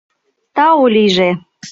[0.55, 1.29] —Тау лийже